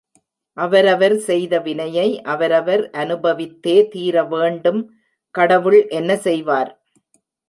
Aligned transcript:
அவரவர் 0.57 1.15
செய்த 1.19 1.53
வினையை 1.59 2.05
அவரவர் 2.25 2.83
அனுபவித்தே 2.93 3.75
தீர 3.89 4.23
வேண்டும் 4.25 4.81
கடவுள் 5.35 5.79
என்ன 5.91 6.11
செய்வார்! 6.17 6.71